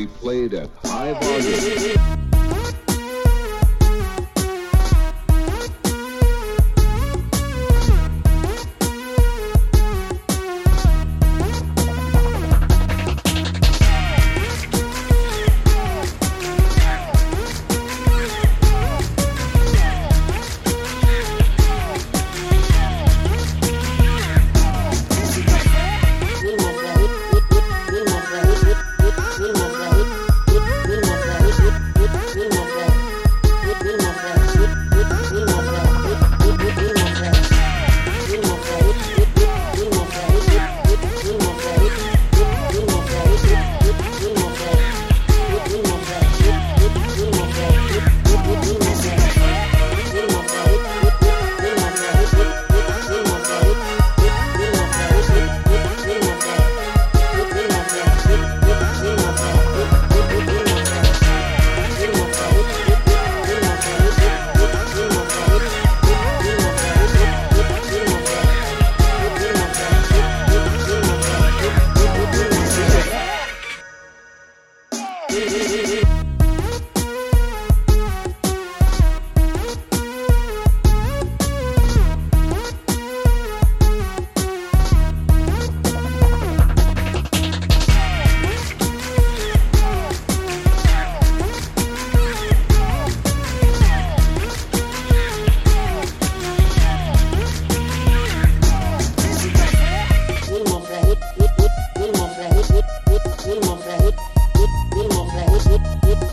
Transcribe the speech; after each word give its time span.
be 0.00 0.06
played 0.06 0.54
at 0.54 0.70
high 0.82 1.12
volume. 1.12 2.39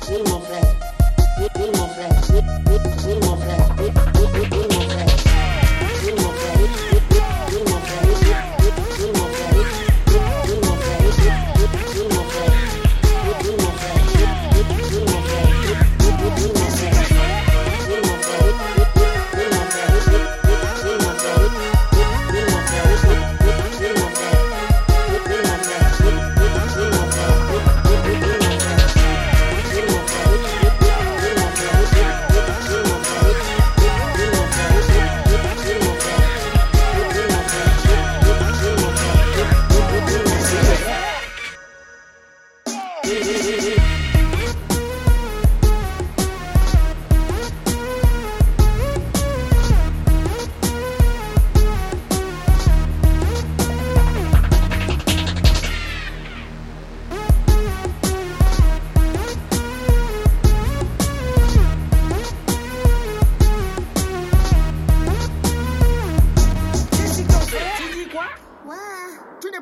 Sim, 0.07 0.23
meu 0.23 0.39
velho. 0.39 0.86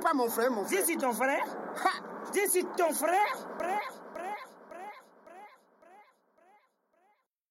Pas 0.05 0.13
mon 0.13 0.29
frère, 0.29 0.51
mon 0.51 0.63
frère. 0.63 0.83
Dis 0.83 0.91
si 0.91 0.97
ton 0.97 1.11
frère. 1.13 1.43
Ha. 1.83 1.89
Dis 2.31 2.47
si 2.47 2.63
ton 2.77 2.93
frère. 2.93 3.35
frère. 3.57 3.94